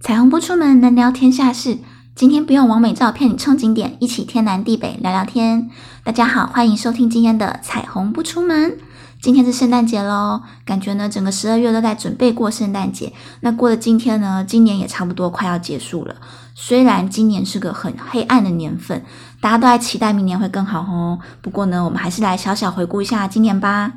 [0.00, 1.78] 彩虹不出门，能聊天下事。
[2.14, 5.70] 今天不用完美照骗你冲景点，一起天南地北聊聊天。
[6.02, 8.76] 大家好，欢迎收听今天的彩虹不出门。
[9.22, 13.12] 今天是圣诞节喽，感觉呢整个十二月都在准备过圣诞节。
[13.40, 16.16] 那过了今天呢，今年也差不多快要结束了。
[16.54, 19.02] 虽然今年是个很黑暗的年份，
[19.40, 21.18] 大家都在期待明年会更好哦。
[21.40, 23.92] 不过呢，我们还是来小小回顾一下今年吧。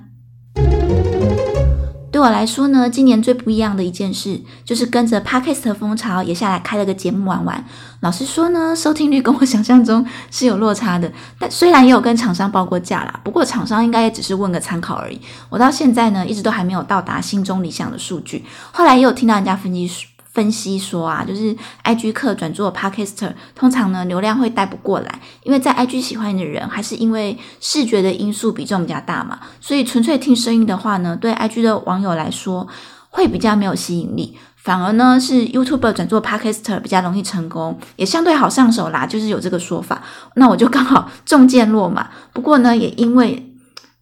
[2.18, 7.64] 对我来说呢，今年最不一样的一件事，就是跟着 Podcast 风潮也下来开了个节目玩玩。
[8.00, 11.12] 老实说呢，收听率跟我想象中是有落差的。
[11.38, 15.22] 但虽然也有跟厂商报过价啦，不过厂商应该也只是问个参考而已。
[15.52, 18.44] 我到现在呢，一直都还没有到达心中理想的数据。
[18.72, 20.08] 后来也有听到人家分析。
[20.38, 32.68] 分析说啊，就是 I G 客转做 Podcaster，通常呢流量会带不过来，因为在 I G 喜欢你的人，还是因为视觉的因素比重比较大嘛，所以纯粹听声音的话呢，对 I G 的网友来说
[33.10, 40.04] 会比较没有吸引力，反而呢是 YouTuber 转做 Podcaster 比较容易成功，也相对好上手啦，就是有这个说法。
[40.36, 43.44] 那我就刚好 中箭落马，不过呢也因为。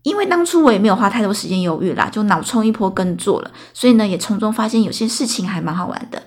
[0.03, 6.21] 因为当初我也没有花太多时间犹豫啦，就脑冲一波跟做了，所以呢，也从中发现有些事情还蛮好玩的。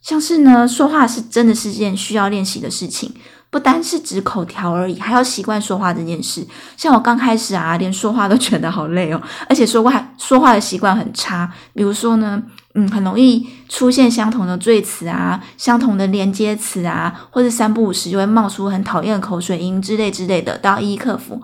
[0.00, 3.12] 像是呢，说话是真的是件需要练习的事情，
[3.56, 6.46] 不单是指口条而已，还要习惯说话这件事。
[6.76, 11.50] 像我刚开始啊，连说话都觉得好累哦，而且说话说话的习惯很差。
[11.72, 12.42] 比如说呢，
[12.74, 21.40] 嗯，很容易出现相同的赘词啊，相同的连接词啊，或者三不五时就会冒出很讨厌的口水音之类之类的，都要一一克服。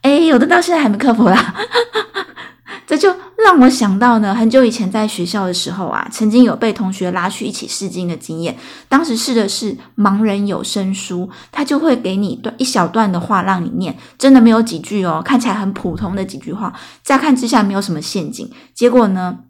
[0.00, 1.54] 哎，有的到现在还没克服啦，
[3.44, 8.56] 让我想到呢，很久以前在学校的时候啊，曾经有被同学拉去一起试镜的经验。
[8.88, 18.50] 当时试的是盲人有声书，他就会给你段一小段的话让你念，真的没有几句哦，看起来很普通的几句话，乍看之下没有什么陷阱。
[18.74, 19.40] 结果呢，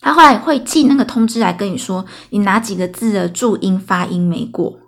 [0.00, 4.80] 他后来会寄那个通知来跟你说，你哪几个字的注音发音没过。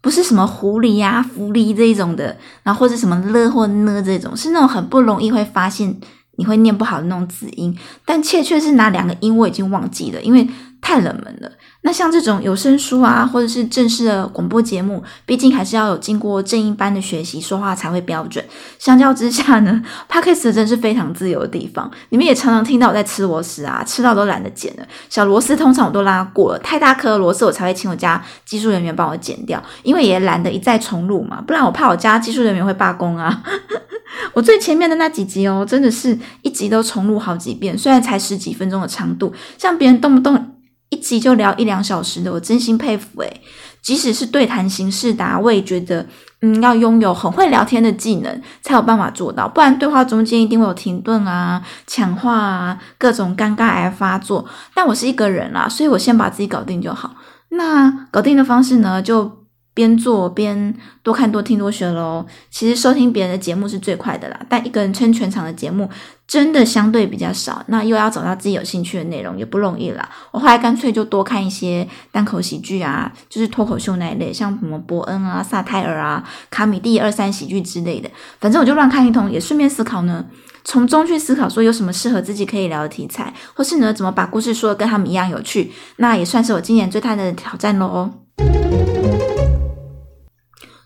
[0.00, 5.98] 不是什么狐狸呀、狐狸这一种的，然后或者什么了或呢这种，是那种很不容易会发现
[6.36, 10.48] 你会念不好的那种子音，但切却是哪两个音我已经忘记了，因为。
[10.84, 11.50] 太冷门了。
[11.80, 18.44] 那像这种有声书啊，或者是正式的广播节目，毕竟还是要有经过正音班的学习，说话才会标准。
[18.78, 21.90] 相较之下呢， Podcast 真是非常自由的地方。
[22.10, 24.86] 你们也常常听到我在吃螺丝啊，吃到都懒得剪了。
[25.08, 33.42] 小螺丝通常我都拉过了，太大颗的螺丝我才会请我家技术人员帮我剪掉，因为也懒得一再重录嘛，不然我怕我家技术人员会罢工啊。
[34.34, 40.53] 我最前面的那几集哦，真的是一集都重录好几遍，虽然才十几分钟的长度，像别人动不动。
[40.94, 43.40] 一集就聊一两小时的，我真心佩服诶
[43.82, 46.06] 即使是对谈形式的，我也觉得，
[46.40, 54.46] 嗯，要拥有很会聊天的技能，才有办法做到，不然对话中间一定会有停顿啊、抢话啊、各种尴尬而发作。
[54.72, 57.14] 但我是一个人啦，所以我先把自己搞定就好。
[57.50, 59.44] 那搞定的方式呢，就。
[59.76, 60.72] 边做边
[61.02, 62.24] 多看多听多学喽。
[62.48, 65.90] 其实收听别人的节目是最快的啦，但一个人撑全场的节目
[66.26, 67.62] 真的相对比较少。
[67.68, 70.08] 那又要找到自己有兴趣的内容也不容易啦。
[70.30, 78.10] 我后来干脆就多看一些单口喜剧啊，就是脱口秀那一类，像什么伯恩啊、萨泰尔啊、卡米蒂二三喜剧之类的。
[78.40, 80.24] 反正我就乱看一通，也顺便思考呢，
[80.64, 85.72] 从中去思考说有什么适合自己可以聊的题材，或是呢怎么把故事说的跟他们一样有趣。
[85.96, 88.10] 那也算是我今年最大的挑战喽。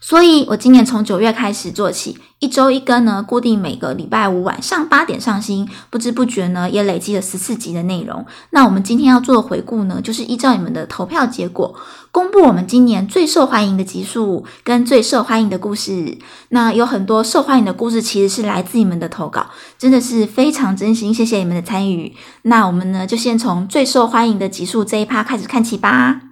[0.00, 5.68] 所以，我今年从九月开始做起，一周一更呢，固定每个礼拜五晚上八点上新。
[5.90, 8.24] 不知不觉呢，也累积了十四集的内容。
[8.50, 11.74] 那我们今天要做的回顾呢，就是依照你们的投票结果，
[12.12, 16.16] 公布我们今年最受欢迎的集数跟最受欢迎的故事。
[16.50, 22.14] 那有很多受欢迎的故事，其实是来自你们的投稿，真的是非常真心，谢谢你们的参与。
[22.42, 26.27] 那我们呢，就先从最受欢迎的集数这一趴开始看起吧。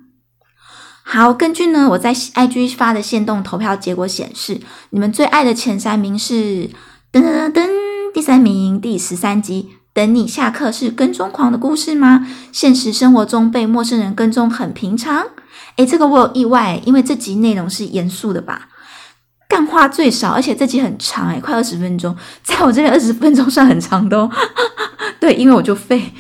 [1.09, 6.69] 好，根据呢我在 IG 发的线动投票结果显示，你们最爱的前三名是
[7.13, 7.69] 噔噔噔，
[8.13, 12.27] 第三名第十三集，等你下课是跟踪狂的故事吗？
[12.51, 15.29] 现实生活中被陌生人跟踪很平常。
[15.77, 18.69] 诶，这个我有意外，因为这集内容是严肃的吧？
[19.49, 24.29] 干话最少，而且这集很长，诶，快二十分钟，在我这边二十分钟算很长的哦。
[25.21, 26.13] 对，因为我就废。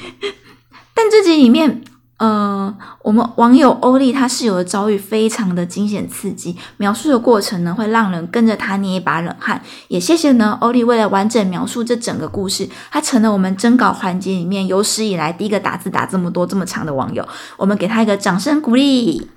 [0.94, 1.82] 但这集里面。
[2.18, 9.60] 呃，我们网友欧丽她室友的遭遇非常的惊险刺激，描述的过程呢会让人跟着她捏一把冷汗。
[9.88, 17.28] 也谢谢呢，欧丽为了完整描述这整个故事，她成了我们征稿环节里面有史以来第一个打字打这么多这么长的网友，
[17.58, 19.28] 我们给她一个掌声鼓励。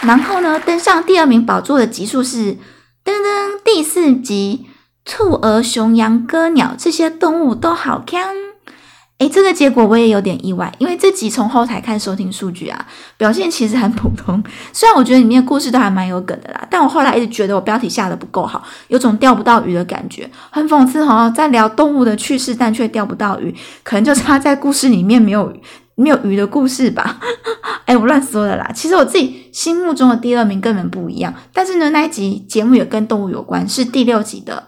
[0.00, 2.54] 然后呢，登上第二名宝座的集数是
[3.04, 4.66] 噔噔第四集，
[5.04, 8.51] 兔儿、熊、羊、鸽、鸟这些动物都好看。
[9.22, 12.86] 诶，这个结果我也有点意外，因为这集从后台看收听数据啊，
[13.16, 14.42] 表现其实很普通。
[14.74, 23.54] 虽然我觉得里面故事都还蛮有梗的啦，但我后来一直觉得我标题下的不够好，有种钓不到鱼的感觉，很讽刺哦，在聊动物的趣事，但却钓不到鱼，
[23.84, 25.52] 可能就差在故事里面没有
[25.94, 27.20] 没有鱼的故事吧。
[27.86, 31.32] 哎，我乱说的啦，其实我自己心目中的第二名根本不一样。
[31.52, 34.64] 但是呢，那一集节目也跟动物有关，是第六集的。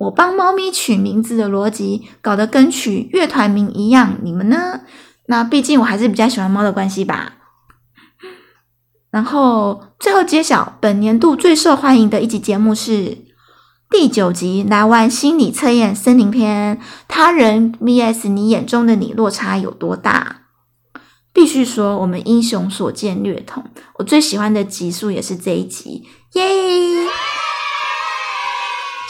[0.00, 4.80] 我帮猫咪取名字的逻辑搞得跟取乐团名一样，你们呢？
[5.26, 7.34] 那毕竟我还是比较喜欢猫的关系吧。
[9.10, 13.18] 然后最后揭晓，本年度最受欢迎的一集节目是
[13.90, 16.80] 第九集，来玩心理测验森林篇。
[17.06, 20.44] 他人 vs 你眼中的你，落差有多大？
[21.34, 23.62] 必须说，我们英雄所见略同。
[23.98, 26.42] 我最喜欢的集数也是这一集，耶！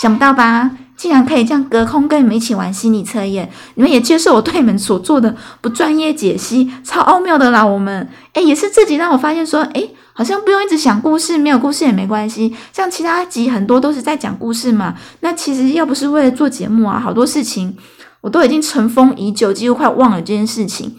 [0.00, 0.70] 想不到吧？
[0.96, 7.66] 竟然可以这样隔空跟你们一起玩心理测验，你们也接受我对你们所做的不专业解析，超奥妙的啦！
[7.66, 12.56] 我们诶也是自己让我发现说，诶好像不用一直想故事，没有故事也没关系。
[12.72, 17.76] 像其他集很多都是在讲故事嘛，那其实要不是为了做节目啊，好多事情
[18.22, 20.96] 我都已经尘封已久，几乎快忘了这件事情。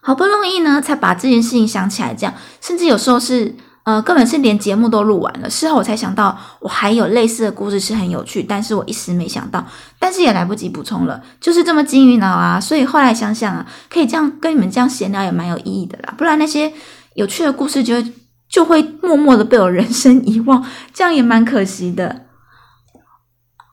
[0.00, 3.54] 好不容易呢，才把这件事情想起来，这样甚至有时候是。
[3.84, 9.62] 呃，根本是连节目都录完了，事后我才想到，我还有类似的故事是很有趣，但是我一时没想到，
[9.98, 12.58] 但是也来不及补充了，就是这么金鱼脑啊！
[12.58, 16.72] 所以后来想想啊，可以这样跟你们这样闲聊也蛮有意义的啦，不然那些
[17.12, 18.02] 有趣的故事就
[18.48, 20.64] 就会默默的被我人生遗忘，
[20.94, 22.24] 这样也蛮可惜的。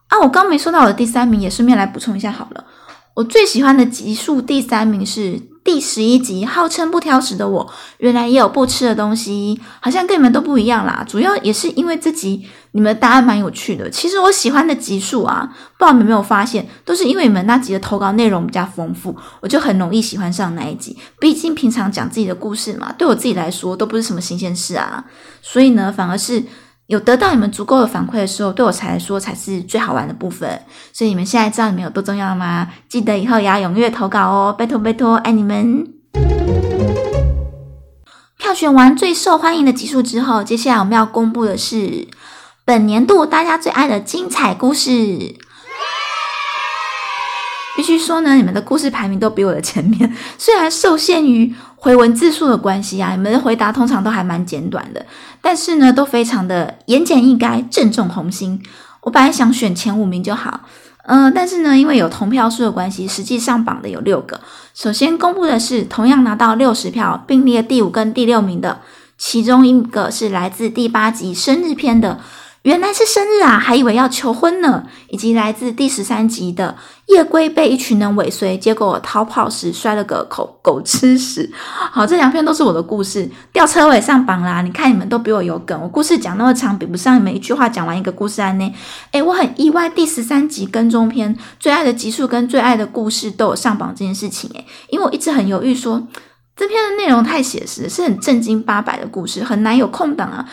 [0.09, 2.65] 啊，我刚没说到我的第三名，也顺便来补充一下好了，
[3.13, 5.50] 我最喜欢的集数第三名是。
[5.63, 11.05] 第十一集，号称不挑食的我，原来也有不吃的东西，好像跟你们都不一样啦。
[11.07, 13.89] 主要也是因为这集你们的答案蛮有趣的。
[13.89, 15.47] 其实我喜欢的集数啊，
[15.77, 20.97] 不知道你们有没有发现，都是因为你们那集的投稿内容比较丰富，我就很容易喜欢上那一集。
[21.19, 25.05] 毕竟平常讲自己的故事嘛，对我自己来说都不是什么新鲜事啊，
[25.41, 26.43] 所以呢，反而是。
[26.91, 30.61] 有得到你们足够的反馈的时候，对我才来说才是最好玩的部分。
[30.91, 32.67] 所以你们现在知道你们有多重要了吗？
[32.89, 35.87] 记得以后也要踊跃投稿哦，拜托拜托，爱你们！
[38.37, 42.09] 票选完最受欢迎的集数之后，接下来我们要公布的是
[42.65, 45.37] 本年度大家最爱的精彩故事。
[47.75, 50.13] 必须说呢，你们的故事排名都比我的前面。
[50.37, 55.05] 虽然受限于回文字数的关系啊，你们的回答通常都还蛮简短的，
[55.41, 58.61] 但是呢，都非常的言简意赅，正中红心。
[59.01, 60.61] 我本来想选前五名就好，
[61.05, 64.39] 嗯，但是呢，因为有同票数的关系，实际上榜的有六个。
[64.73, 68.81] 首先公布的是同样拿到六十票并列第五跟第六名的，
[69.17, 72.19] 其中一个是来自第八集生日篇的。
[72.63, 74.83] 原来是生日啊，还以为要求婚呢。
[75.09, 76.75] 以及来自第十三集的
[77.07, 81.51] 夜龟被一群人尾随，结果逃跑时摔了个口狗吃屎。
[81.91, 84.61] 好，这两篇都是我的故事，吊车尾上榜啦。
[84.61, 88.73] 你看你们都比我有梗，我故事讲那么长，比不上你们一句话讲完一个故事案呢。
[89.11, 94.49] 诶，我很意外，第十三集跟踪篇最爱的集数跟最爱的故事都有上榜这件事情。
[94.53, 96.07] 诶，因为我一直很犹豫说。
[96.61, 100.47] 这篇的内容太写实，是很正经八百的故事，很难有空档啊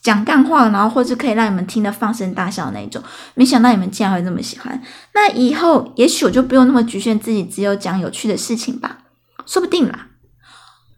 [0.00, 3.02] 讲干话，然后或者可以让你们听得放声大笑那一种。
[3.34, 4.80] 没想到你们竟然会这么喜欢，
[5.14, 8.98] 那以后也许我就不用那么局限自己，只有讲有趣的事情吧，
[9.46, 10.06] 说不定啦。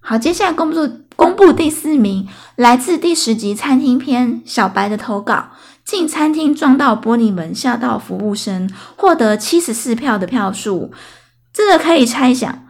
[0.01, 0.87] 好，接下来公布
[1.17, 5.52] 公布第四名，来自第十集餐厅篇小白的投稿，
[5.87, 10.93] 进餐厅撞到玻璃门，吓到服务生，获得七十四票的票数，
[11.50, 12.67] 这个可以猜想。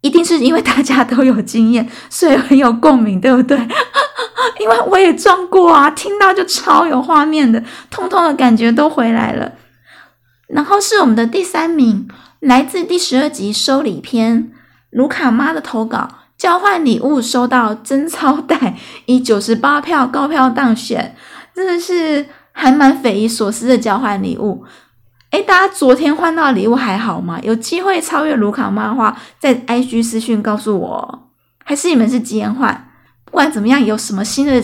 [0.00, 3.58] 一定是因为大家都有经验， 所以很有共鸣，对不对？
[4.60, 9.52] 因为我也撞过啊，听到就超有画面的，通通的感觉都回来了。
[10.48, 12.08] 然后是我们的第三名，
[12.40, 14.50] 来自第十二集收礼篇，
[14.90, 18.76] 卢卡妈的投稿，交换礼物收到真钞袋，
[19.06, 21.14] 以九十八票高票当选，
[21.54, 24.64] 真的是还蛮匪夷所思的交换礼物。
[25.30, 27.38] 哎，大家昨天换到礼物还好吗？
[27.42, 31.30] 有机会超越卢卡漫画，在 IG 私讯告诉我，
[31.64, 32.90] 还是你们是今天换？
[33.24, 34.62] 不管怎么样，有什么新的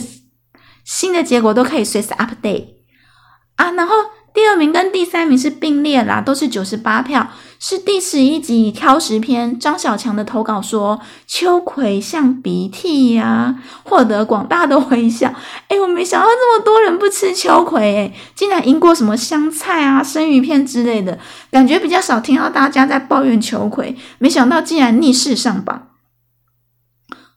[0.84, 2.66] 新的结果都可以随时 update
[3.56, 3.94] 啊，然后。
[4.36, 7.26] 第二名跟第三名是并列啦，都是九十八票，
[7.58, 15.34] 是第十一集挑食篇张小强的投稿说秋葵像鼻涕呀，获得广大的回响。
[15.68, 21.18] 哎，我没想到这么多人不吃秋葵，哎，竟然赢过什么香菜啊、生鱼片之类的，
[21.50, 25.88] 感觉比较少听到大家在抱怨秋葵，没想到竟然逆势上榜。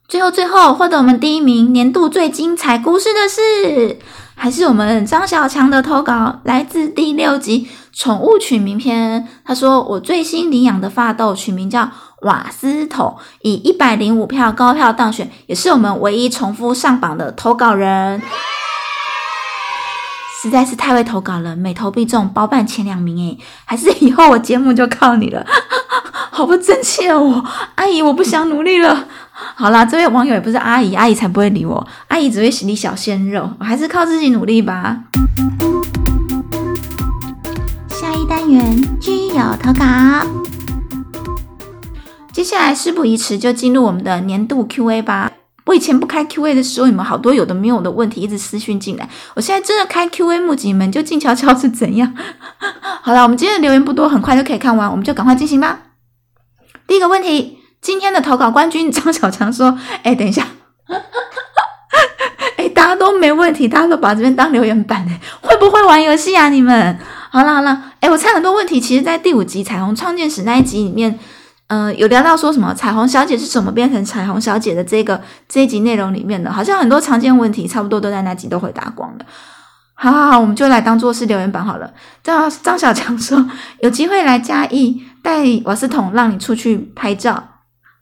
[0.06, 3.98] 最后最后获得我们第一名年度最精彩故事的是。
[4.42, 11.90] 还是我们张小强的投稿，来自第六集宠物取名篇，他说我最新领养的发豆取名叫
[12.22, 18.22] 瓦斯桶，以一百零五票高票当选，也是我们唯一重复上榜的投稿人。
[20.40, 25.44] 实在是太会投稿了，每投必中，包办前两名诶，还是以后我节目就靠你了，
[26.32, 27.44] 好不争气哦！
[27.74, 29.04] 阿姨，我不想努力了。
[29.54, 35.04] 好啦，这位网友也不是阿姨，阿姨才不会理我，阿姨只会理小鲜肉，我还是靠自己努力吧。
[37.88, 39.84] 下一单元居友投稿，
[42.32, 45.32] 接下来事不宜迟，就进入我们的年度 Q&A 吧。
[45.66, 49.08] 我以前不开 Q&A 的时候，你们好多有的没有的问题一直私讯进来。
[49.34, 52.12] 我现在真的开 Q&A 募集，你们就静悄悄是怎样？
[53.02, 55.80] 好了，我们今天的留言不多，很快就可以看完，我们就赶快进行吧。
[56.88, 60.46] 第一个问题，今天的投稿冠军张小强说：“哎，等一下，
[62.56, 66.48] 哎，大家都没问题，大家都把这边当留言板哎， 会不会玩游戏啊？
[66.48, 66.98] 你们？
[67.30, 71.18] 好了好了，哎，我猜很多问题，其实在第五集彩虹创建史那一集里面。”
[71.72, 79.24] 嗯，有聊到说什么彩虹小姐是怎么变成彩虹小姐的这个这一集内容里面的，好像很多常见问题差不多都在那集都回答光了。
[79.94, 81.88] 好好好，我们就来当做是留言板好了。
[82.24, 83.48] 张张小强说
[83.82, 87.49] 有机会来嘉义带瓦斯桶让你出去拍照。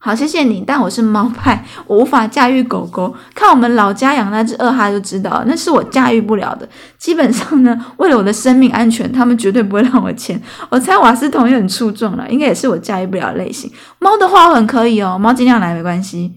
[0.00, 3.12] 好，谢谢你，但我是猫派，我无法驾驭狗狗。
[3.34, 6.66] 看我们老家养那只二哈就知道，那是我驾驭不了的。
[6.96, 10.40] 基本上呢，为了我的生命安全，他们绝对不会让我牵。
[10.70, 13.70] 我猜瓦斯桶也很出众了，应该也是我驾驭不了类型。
[13.98, 16.34] 猫的话我很可以哦，猫尽量来没关系。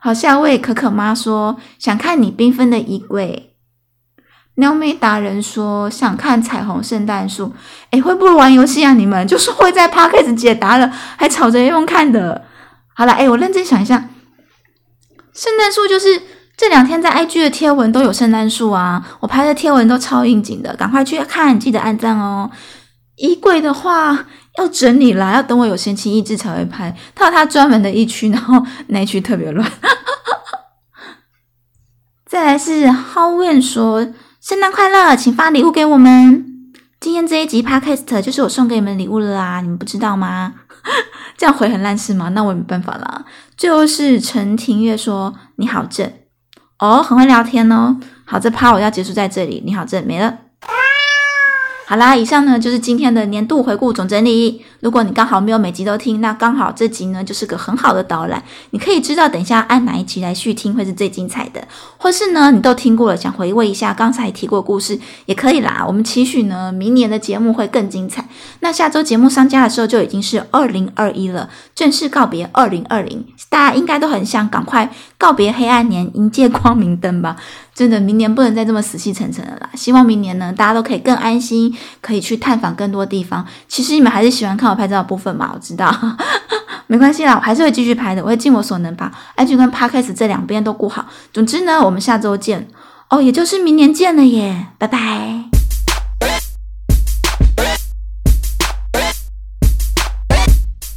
[0.00, 3.54] 好，下一位可可妈说想看你缤纷的衣柜。
[4.54, 7.52] 喵妹达人说想看彩虹圣诞树。
[7.92, 8.92] 诶会不会玩游戏啊？
[8.92, 12.44] 你们 就是会在 p o d c a s 解答了，还吵着用看的。
[12.96, 14.08] 好了，哎，我认真想一下，
[15.34, 16.22] 圣诞树就是
[16.56, 22.50] 这两天在 IG 的贴文都有圣诞树啊，我拍的贴文都超应景的，赶快去看，记得按赞哦。
[23.16, 24.26] 衣柜的话
[24.58, 29.70] 要整理啦，要等我有闲情逸致才会拍，它有它专门的一区，然后 那一区特别乱。
[32.26, 34.06] 再来是 Howen 说
[34.40, 36.44] 圣诞快乐，请发礼物给我们。
[36.98, 40.54] 今天这一集 Podcast 就是我送给你们礼物了啦，你们不知道吗？
[41.36, 42.28] 这样回很烂是吗？
[42.30, 43.24] 那我也没办法啦。
[43.56, 46.10] 最后是陈庭月说：“你好正
[46.78, 49.62] 哦，很会聊天哦。”好，这趴我要结束在这里。
[49.64, 50.38] 你好正没了。
[51.88, 54.60] 好啦，以上呢就是今天的年度回顾总整理。
[54.80, 61.64] 如果你刚好没有每集都听，那刚好这集呢就是个很好的导览，你可以知道等一下按哪一集来续听会是最精彩的，
[61.96, 65.84] 或是呢你都听过了，想回味一下刚才提过故事也可以啦。
[65.86, 68.28] 我们期许呢明年的节目会更精彩。
[68.58, 77.36] 那下周节目上架的时候就已经是二零二一了，正式告别二零二零，大家应该都很想赶快告别黑暗年，迎接光明灯吧。
[77.74, 79.68] 真的，明年不能再这么死气沉沉了啦！
[79.74, 83.46] 希望明年呢，大家都可以更安心，可以去探访更多地方。
[83.68, 85.50] 其实你们还是喜欢看我拍照的部分嘛？
[85.54, 85.94] 我知道，
[86.86, 91.06] 没关系啦，我还是会继续拍的，我会尽我所能把 IG 跟 Podcast 这两边都顾好。
[91.32, 92.68] 总之呢，我们下周见
[93.10, 95.55] 哦，也就是明年见了耶，拜拜。